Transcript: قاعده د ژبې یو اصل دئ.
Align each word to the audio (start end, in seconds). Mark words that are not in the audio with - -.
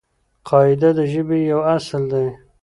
قاعده 0.47 0.89
د 0.97 0.99
ژبې 1.11 1.37
یو 1.51 1.61
اصل 1.75 2.01
دئ. 2.11 2.27